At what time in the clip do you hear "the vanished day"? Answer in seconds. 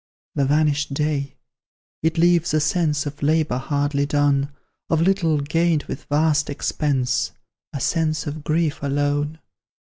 0.33-1.35